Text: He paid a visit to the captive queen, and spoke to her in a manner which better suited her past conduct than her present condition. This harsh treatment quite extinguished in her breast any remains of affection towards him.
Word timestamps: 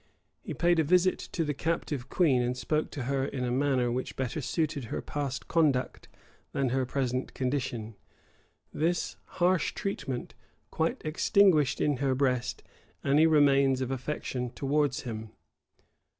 He 0.41 0.55
paid 0.55 0.79
a 0.79 0.83
visit 0.83 1.19
to 1.19 1.43
the 1.43 1.53
captive 1.53 2.09
queen, 2.09 2.41
and 2.41 2.57
spoke 2.57 2.89
to 2.89 3.03
her 3.03 3.23
in 3.23 3.43
a 3.43 3.51
manner 3.51 3.91
which 3.91 4.15
better 4.15 4.41
suited 4.41 4.85
her 4.85 4.99
past 4.99 5.47
conduct 5.47 6.07
than 6.53 6.69
her 6.69 6.87
present 6.87 7.35
condition. 7.35 7.93
This 8.73 9.15
harsh 9.37 9.73
treatment 9.75 10.33
quite 10.71 11.03
extinguished 11.05 11.79
in 11.79 11.97
her 11.97 12.15
breast 12.15 12.63
any 13.03 13.27
remains 13.27 13.79
of 13.79 13.91
affection 13.91 14.49
towards 14.49 15.01
him. 15.01 15.33